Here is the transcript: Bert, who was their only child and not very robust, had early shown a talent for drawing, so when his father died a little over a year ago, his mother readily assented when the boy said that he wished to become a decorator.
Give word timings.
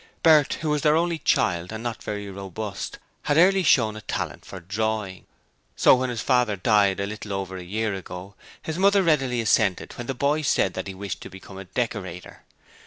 Bert, 0.23 0.53
who 0.61 0.71
was 0.71 0.81
their 0.81 0.95
only 0.95 1.19
child 1.19 1.71
and 1.71 1.83
not 1.83 2.01
very 2.01 2.27
robust, 2.31 2.97
had 3.25 3.37
early 3.37 3.61
shown 3.61 3.95
a 3.95 4.01
talent 4.01 4.43
for 4.45 4.59
drawing, 4.59 5.27
so 5.75 5.93
when 5.93 6.09
his 6.09 6.21
father 6.21 6.55
died 6.55 6.99
a 6.99 7.05
little 7.05 7.33
over 7.33 7.55
a 7.57 7.63
year 7.63 7.93
ago, 7.93 8.33
his 8.63 8.79
mother 8.79 9.03
readily 9.03 9.41
assented 9.41 9.95
when 9.99 10.07
the 10.07 10.15
boy 10.15 10.41
said 10.41 10.73
that 10.73 10.87
he 10.87 10.95
wished 10.95 11.21
to 11.21 11.29
become 11.29 11.59
a 11.59 11.65
decorator. 11.65 12.41